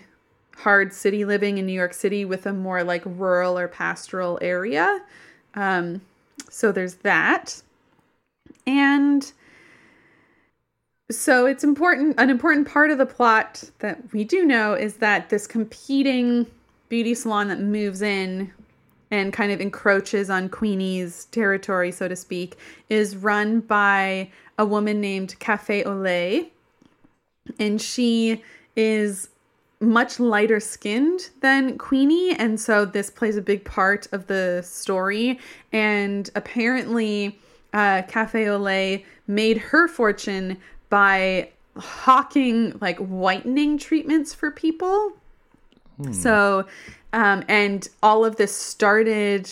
[0.55, 5.01] hard city living in New York City with a more like rural or pastoral area.
[5.55, 6.01] Um,
[6.49, 7.61] so there's that.
[8.65, 9.31] And
[11.09, 15.29] so it's important an important part of the plot that we do know is that
[15.29, 16.45] this competing
[16.87, 18.53] beauty salon that moves in
[19.09, 22.55] and kind of encroaches on Queenie's territory, so to speak,
[22.87, 24.29] is run by
[24.61, 26.51] a woman named Café O'Lay.
[27.59, 28.43] And she
[28.75, 29.29] is
[29.79, 32.35] much lighter skinned than Queenie.
[32.35, 35.39] And so this plays a big part of the story.
[35.73, 37.39] And apparently,
[37.73, 40.57] uh, Café O'Lay made her fortune
[40.89, 45.13] by hawking like whitening treatments for people.
[46.11, 46.65] So,
[47.13, 49.51] um, and all of this started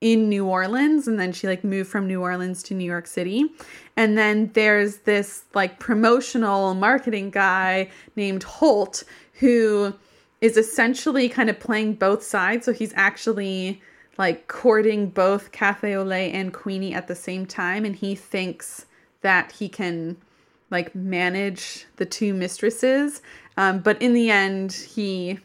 [0.00, 3.44] in New Orleans, and then she like moved from New Orleans to New York City.
[3.96, 9.94] And then there's this like promotional marketing guy named Holt who
[10.40, 12.64] is essentially kind of playing both sides.
[12.64, 13.82] So he's actually
[14.16, 18.86] like courting both Café O'Lay and Queenie at the same time, and he thinks
[19.22, 20.16] that he can
[20.70, 23.22] like manage the two mistresses.
[23.56, 25.38] Um, but in the end, he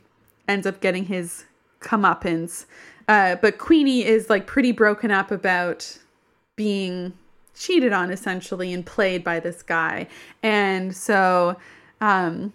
[0.48, 1.46] ends up getting his
[1.80, 2.66] comeuppance.
[3.08, 5.98] Uh, but Queenie is like pretty broken up about
[6.56, 7.14] being
[7.56, 10.08] cheated on essentially and played by this guy.
[10.44, 11.56] And so
[12.02, 12.54] um,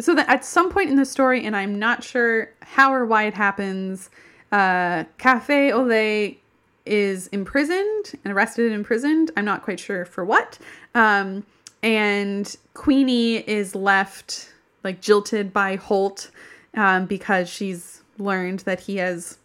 [0.00, 3.24] so that at some point in the story, and I'm not sure how or why
[3.24, 4.10] it happens,
[4.52, 6.38] uh, Café O'Lay
[6.86, 9.30] is imprisoned and arrested and imprisoned.
[9.36, 10.58] I'm not quite sure for what.
[10.94, 11.44] Um,
[11.82, 14.52] and Queenie is left
[14.84, 16.30] like jilted by Holt
[16.74, 19.38] um, because she's learned that he has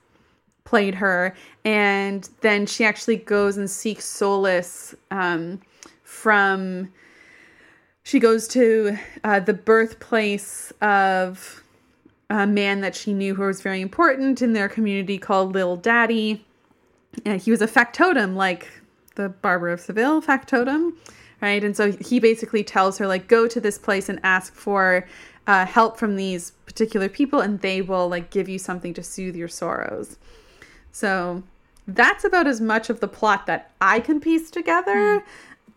[0.66, 1.36] played her.
[1.66, 5.62] And then she actually goes and seeks solace um,
[6.04, 6.92] from.
[8.06, 11.64] She goes to uh, the birthplace of
[12.30, 16.46] a man that she knew who was very important in their community called Lil Daddy.
[17.26, 18.68] And he was a factotum, like
[19.16, 20.98] the Barber of Seville factotum,
[21.42, 21.64] right?
[21.64, 25.08] And so he basically tells her, like, go to this place and ask for
[25.46, 29.36] uh, help from these particular people, and they will, like, give you something to soothe
[29.36, 30.18] your sorrows.
[30.94, 31.44] So
[31.86, 35.20] that's about as much of the plot that I can piece together.
[35.20, 35.26] Hmm.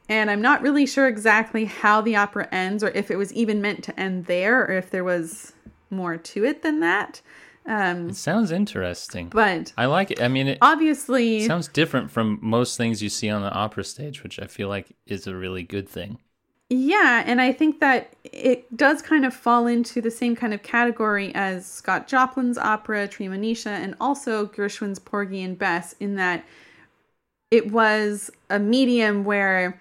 [0.08, 3.60] And I'm not really sure exactly how the opera ends, or if it was even
[3.60, 5.52] meant to end there, or if there was
[5.90, 7.20] more to it than that.
[7.66, 9.28] Um, It sounds interesting.
[9.30, 10.22] but I like it.
[10.22, 14.22] I mean, it obviously, sounds different from most things you see on the opera stage,
[14.22, 16.18] which I feel like is a really good thing.
[16.68, 20.64] Yeah, and I think that it does kind of fall into the same kind of
[20.64, 26.44] category as Scott Joplin's opera Treemonisha and also Gershwin's Porgy and Bess in that
[27.52, 29.80] it was a medium where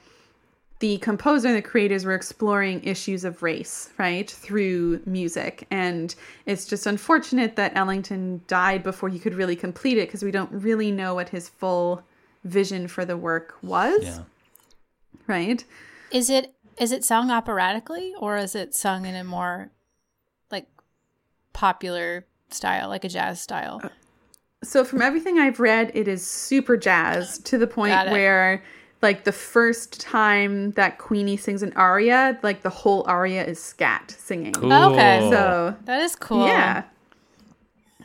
[0.79, 5.65] the composer and the creators were exploring issues of race, right, through music.
[5.71, 6.13] And
[6.45, 10.51] it's just unfortunate that Ellington died before he could really complete it because we don't
[10.51, 12.03] really know what his full
[12.43, 14.23] vision for the work was, Yeah.
[15.27, 15.63] right?
[16.11, 19.71] Is it is it sung operatically or is it sung in a more
[20.51, 20.67] like
[21.53, 23.82] popular style, like a jazz style?
[24.63, 28.63] So from everything I've read, it is super jazz to the point where
[29.01, 34.15] like the first time that Queenie sings an aria, like the whole aria is scat
[34.17, 34.53] singing.
[34.53, 34.71] Cool.
[34.73, 35.28] Okay.
[35.30, 36.45] So That is cool.
[36.47, 36.84] yeah.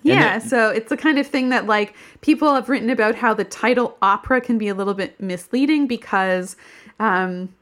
[0.02, 3.34] Yeah, it- so it's the kind of thing that like people have written about how
[3.34, 6.56] the title opera can be a little bit misleading because
[6.98, 7.54] um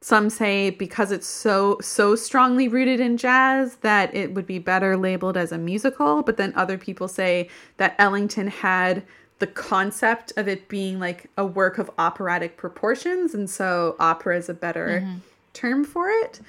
[0.00, 4.96] some say because it's so so strongly rooted in jazz that it would be better
[4.96, 9.02] labeled as a musical, but then other people say that Ellington had
[9.40, 14.48] the concept of it being like a work of operatic proportions and so opera is
[14.48, 15.06] a better
[15.52, 16.40] term for it,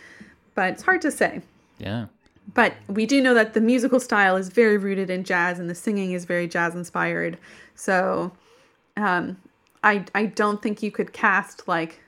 [0.55, 1.41] but it's hard to say.
[1.77, 2.07] Yeah.
[2.53, 5.75] But we do know that the musical style is very rooted in jazz and the
[5.75, 7.37] singing is very jazz inspired.
[7.75, 8.31] So
[8.97, 9.37] um,
[9.83, 11.99] I I don't think you could cast like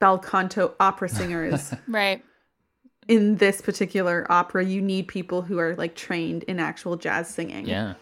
[0.00, 2.22] bel canto opera singers Right.
[3.08, 4.64] in this particular opera.
[4.64, 7.66] You need people who are like trained in actual jazz singing.
[7.66, 7.94] Yeah.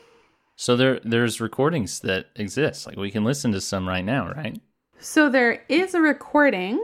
[0.56, 2.86] So there there's recordings that exist.
[2.86, 4.60] Like we can listen to some right now, right?
[4.98, 6.82] So there is a recording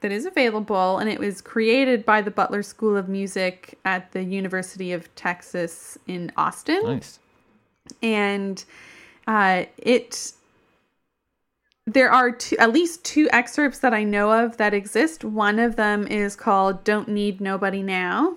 [0.00, 4.22] that is available, and it was created by the Butler School of Music at the
[4.22, 6.80] University of Texas in Austin.
[6.84, 7.18] Nice.
[8.00, 8.64] and
[9.26, 10.32] uh, it
[11.88, 15.24] there are two, at least two excerpts that I know of that exist.
[15.24, 18.36] One of them is called "Don't Need Nobody Now,"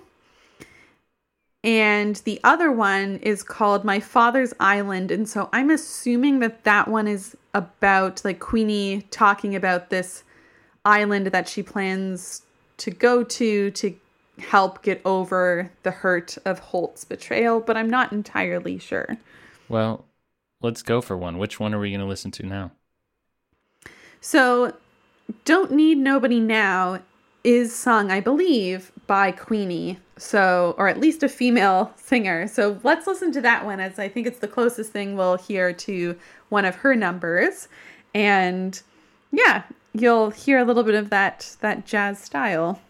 [1.62, 6.88] and the other one is called "My Father's Island." And so I'm assuming that that
[6.88, 10.24] one is about like Queenie talking about this
[10.84, 12.42] island that she plans
[12.78, 13.94] to go to to
[14.38, 19.18] help get over the hurt of Holt's betrayal, but I'm not entirely sure.
[19.68, 20.06] Well,
[20.62, 21.36] let's go for one.
[21.36, 22.72] Which one are we going to listen to now?
[24.22, 24.72] So,
[25.44, 27.00] Don't Need Nobody Now
[27.42, 29.98] is sung, I believe, by Queenie.
[30.16, 32.46] So, or at least a female singer.
[32.46, 35.72] So, let's listen to that one as I think it's the closest thing we'll hear
[35.72, 36.16] to
[36.50, 37.66] one of her numbers.
[38.14, 38.80] And
[39.32, 42.80] yeah, you'll hear a little bit of that that jazz style.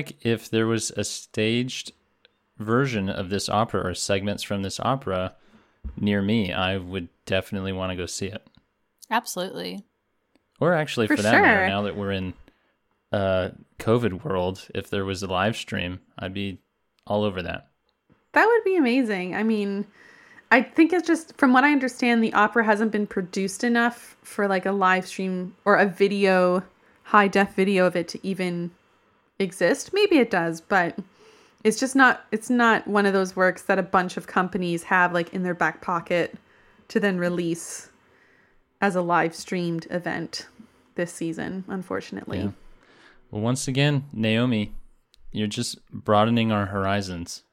[0.00, 1.92] Like if there was a staged
[2.58, 5.34] version of this opera or segments from this opera
[5.96, 8.46] near me, I would definitely want to go see it.
[9.10, 9.84] Absolutely.
[10.58, 11.68] Or actually, for, For that matter, sure.
[11.68, 12.32] now that we're in
[13.12, 16.60] uh, COVID world, if there was a live stream, I'd be
[17.06, 17.68] all over that.
[18.32, 19.34] That would be amazing.
[19.34, 19.86] I mean,
[20.50, 24.48] I think it's just from what I understand, the opera hasn't been produced enough for
[24.48, 26.62] like a live stream or a video,
[27.02, 28.70] high def video of it to even
[29.40, 29.90] exist.
[29.92, 30.98] Maybe it does, but
[31.64, 35.12] it's just not it's not one of those works that a bunch of companies have
[35.12, 36.36] like in their back pocket
[36.88, 37.90] to then release
[38.80, 40.46] as a live streamed event
[40.94, 42.38] this season, unfortunately.
[42.38, 42.50] Yeah.
[43.30, 44.74] Well, once again, Naomi,
[45.32, 47.44] you're just broadening our horizons,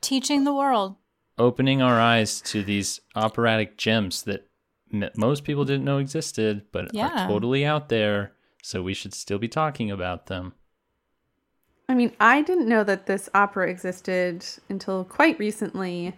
[0.00, 0.96] Teaching the world.
[1.38, 4.46] opening our eyes to these operatic gems that
[4.92, 7.24] m- most people didn't know existed, but Yeah.
[7.24, 8.32] are totally out there.
[8.62, 10.52] So we should still be talking about them.
[11.90, 16.14] I mean, I didn't know that this opera existed until quite recently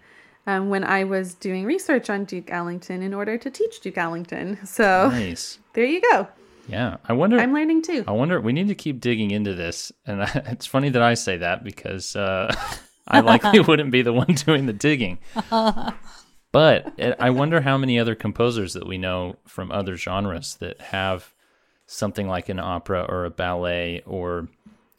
[0.47, 4.59] um, when I was doing research on Duke Ellington in order to teach Duke Ellington.
[4.67, 5.59] So Nice.
[5.73, 6.29] there you go.
[6.69, 6.99] Yeah.
[7.09, 7.41] I wonder.
[7.41, 8.05] I'm learning too.
[8.07, 8.39] I wonder.
[8.39, 11.65] We need to keep digging into this, and I, it's funny that I say that
[11.65, 12.55] because uh,
[13.09, 15.21] I likely wouldn't be the one doing the digging.
[16.53, 20.83] But it, I wonder how many other composers that we know from other genres that
[20.83, 21.33] have
[21.87, 24.49] something like an opera or a ballet or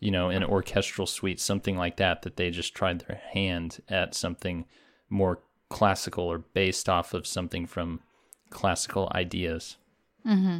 [0.03, 4.13] you know an orchestral suite, something like that, that they just tried their hand at
[4.13, 4.65] something
[5.09, 5.39] more
[5.69, 8.01] classical or based off of something from
[8.49, 9.77] classical ideas.
[10.25, 10.59] Mm-hmm.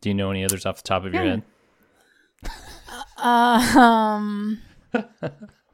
[0.00, 1.42] Do you know any others off the top of your head?
[3.18, 4.60] Um,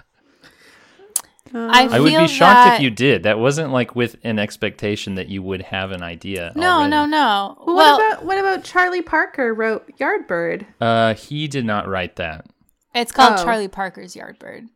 [1.55, 3.23] I, I would be shocked that- if you did.
[3.25, 6.53] That wasn't like with an expectation that you would have an idea.
[6.57, 6.91] No, already.
[6.91, 7.65] no, no.
[7.67, 10.67] Well, Well, what about what about Charlie Parker wrote Yardbird?
[10.81, 12.47] Uh, he did not write that.
[12.95, 13.45] it's called Oh.
[13.45, 14.69] Charlie Parker's Yardbird.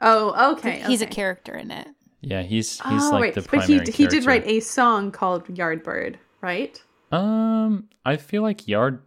[0.00, 0.82] Oh, okay.
[0.86, 1.88] He's a character in it.
[2.20, 5.10] Yeah, he's he's oh, like wait, the but he primary he did write a song
[5.12, 6.82] called Yardbird, right?
[7.12, 9.02] Um, I feel like Yard,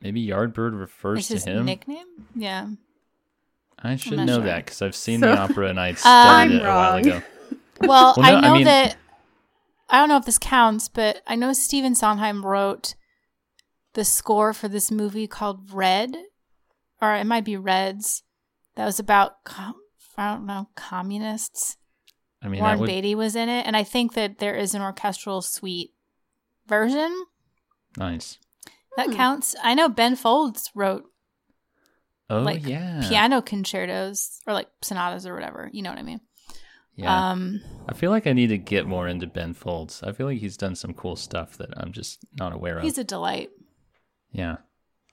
[0.00, 1.64] maybe Yardbird refers It's to his him.
[1.66, 2.06] nickname.
[2.34, 2.68] Yeah.
[3.82, 4.44] I should know sure.
[4.44, 7.22] that because I've seen So- the opera and I studied I'm it a while ago.
[7.80, 8.96] Well, Well, no, I I know mean- that.
[9.88, 12.94] I don't know if this counts, but I know Stephen Sondheim wrote
[13.94, 16.14] the score for this movie called Red,
[17.00, 18.22] or it might be Reds.
[18.74, 19.76] That was about com-
[20.16, 21.76] I don't know communists.
[22.42, 24.74] I mean, Warren that would Beatty was in it, and I think that there is
[24.74, 25.92] an orchestral suite
[26.66, 27.14] version
[27.96, 28.38] nice.
[28.96, 29.12] that Hmm.
[29.14, 29.54] counts.
[29.62, 31.04] I know Ben Folds wrote
[32.30, 35.70] Oh like yeah, piano concertos or like sonatas or whatever.
[35.72, 36.20] You know what I mean?
[36.94, 37.30] yeah.
[37.30, 40.02] Um, I feel like I need to get more into Ben Folds.
[40.02, 42.82] I feel like he's done some cool stuff that I'm just not aware of.
[42.84, 43.50] he's a delight.
[44.32, 44.56] Yeah.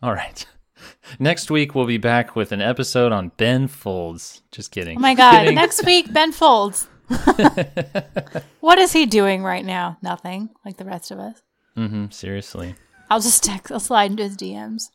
[0.02, 0.46] All right.
[1.20, 4.42] Next week we'll be back with an episode on Ben Folds.
[4.52, 4.98] Just kidding.
[4.98, 5.40] Oh my god!
[5.40, 5.56] Kidding.
[5.56, 6.88] Next week, Ben Folds.
[8.60, 9.98] what is he doing right now?
[10.02, 11.42] Nothing, like the rest of us.
[11.78, 12.76] mm-hmm, seriously.
[13.10, 13.72] I'll just text.
[13.72, 14.90] I'll slide into his DMs.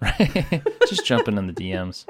[0.00, 0.62] Right.
[0.88, 2.04] just jumping on the DMs.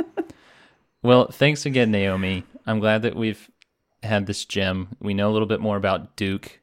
[1.02, 2.44] Well, thanks again, Naomi.
[2.66, 3.50] I'm glad that we've
[4.02, 4.88] had this gem.
[5.00, 6.60] We know a little bit more about Duke,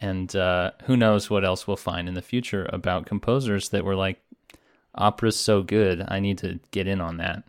[0.00, 3.96] and uh, who knows what else we'll find in the future about composers that were
[3.96, 4.20] like,
[4.94, 7.44] opera's so good, I need to get in on that.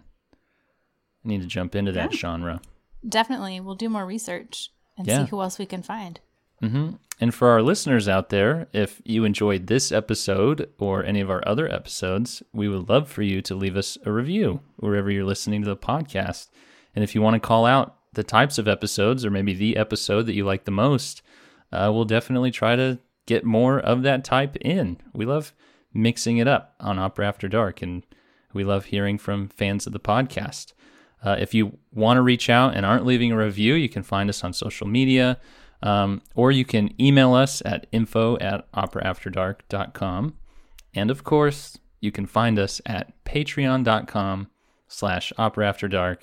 [1.24, 2.62] I need to jump into that genre.
[3.08, 5.24] Definitely, we'll do more research and Yeah.
[5.26, 6.20] see who else we can find.
[6.62, 11.30] Hmm And for our listeners out there, if you enjoyed this episode or any of
[11.30, 15.26] our other episodes, we would love for you to leave us a review wherever you're
[15.26, 16.48] listening to the podcast.
[16.96, 20.24] And if you want to call out the types of episodes or maybe the episode
[20.24, 21.22] that you like the most,
[21.72, 24.98] uh, we'll definitely try to get more of that type in.
[25.14, 25.54] We love
[25.94, 28.04] mixing it up on Opera After Dark, and
[28.54, 30.74] we love hearing from fans of the podcast.
[31.24, 34.30] Uh, if you want to reach out and aren't leaving a review, you can find
[34.30, 35.38] us on social media,
[35.82, 40.36] um, or you can email us at info at operaafterdark.com.
[40.94, 44.50] And of course, you can find us at patreon.com
[44.88, 46.18] slash operaafterdark,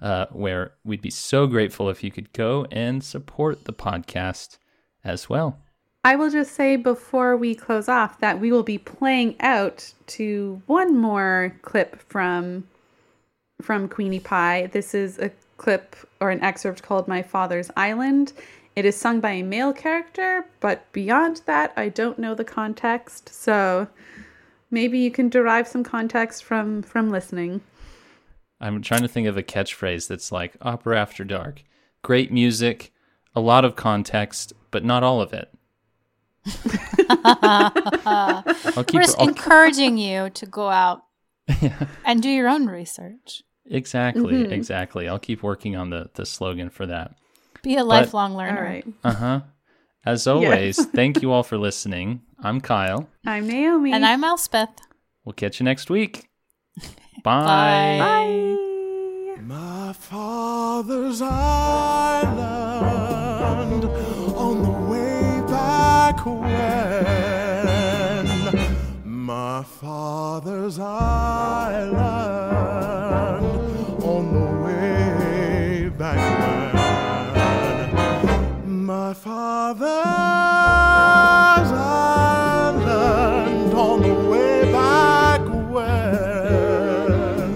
[0.00, 4.58] uh, where we'd be so grateful if you could go and support the podcast
[5.04, 5.58] as well.
[6.04, 10.62] I will just say before we close off that we will be playing out to
[10.66, 12.68] one more clip from
[13.60, 14.68] from Queenie Pie.
[14.72, 18.32] This is a clip or an excerpt called My Father's Island.
[18.76, 23.30] It is sung by a male character, but beyond that, I don't know the context.
[23.32, 23.88] So
[24.70, 27.62] maybe you can derive some context from from listening.
[28.60, 31.62] I'm trying to think of a catchphrase that's like opera after dark.
[32.02, 32.92] Great music,
[33.34, 35.50] a lot of context, but not all of it.
[37.24, 38.42] I'll
[38.84, 41.02] keep We're just I'll- encouraging you to go out
[42.04, 43.42] and do your own research.
[43.64, 44.52] exactly, Mhm.
[44.52, 45.08] exactly.
[45.08, 47.14] I'll keep working on the the slogan for that.
[47.66, 48.62] Be a lifelong All learner.
[48.62, 48.86] right.
[49.02, 49.40] Uh-huh.
[50.04, 52.22] As always, thank you all for listening.
[52.38, 53.08] I'm Kyle.
[53.26, 53.92] I'm Naomi.
[53.92, 54.70] And I'm Elspeth.
[55.24, 56.28] We'll catch you next week.
[57.24, 57.96] Bye.
[57.98, 57.98] Bye.
[57.98, 59.42] Bye.
[59.42, 62.38] My father's island
[63.84, 66.44] on the way back when.
[69.04, 72.55] My father's island
[79.74, 85.40] father's island on the way back
[85.74, 87.50] when.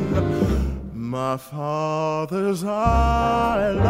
[0.92, 3.80] My father's island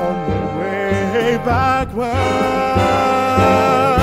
[0.00, 3.97] on the way back when.